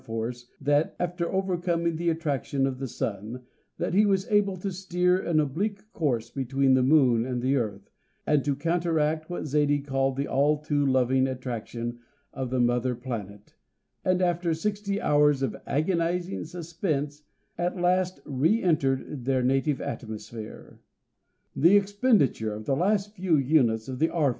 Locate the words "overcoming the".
1.31-2.09